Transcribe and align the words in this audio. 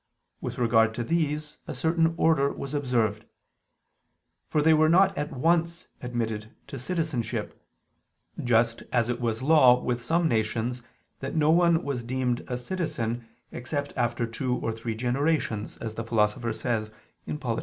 With 0.41 0.57
regard 0.57 0.95
to 0.95 1.03
these 1.03 1.59
a 1.67 1.75
certain 1.75 2.15
order 2.17 2.51
was 2.51 2.73
observed. 2.73 3.23
For 4.49 4.63
they 4.63 4.73
were 4.73 4.89
not 4.89 5.15
at 5.15 5.31
once 5.31 5.89
admitted 6.01 6.49
to 6.65 6.79
citizenship: 6.79 7.63
just 8.43 8.81
as 8.91 9.09
it 9.09 9.21
was 9.21 9.43
law 9.43 9.79
with 9.79 10.01
some 10.01 10.27
nations 10.27 10.81
that 11.19 11.35
no 11.35 11.51
one 11.51 11.83
was 11.83 12.01
deemed 12.03 12.43
a 12.47 12.57
citizen 12.57 13.27
except 13.51 13.93
after 13.95 14.25
two 14.25 14.55
or 14.55 14.71
three 14.71 14.95
generations, 14.95 15.77
as 15.77 15.93
the 15.93 16.03
Philosopher 16.03 16.51
says 16.51 16.89
(Polit. 17.39 17.59